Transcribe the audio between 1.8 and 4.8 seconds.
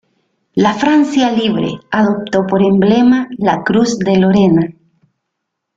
adoptó por emblema la Cruz de Lorena.